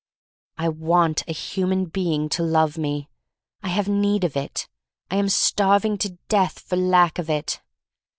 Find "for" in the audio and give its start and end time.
6.57-6.75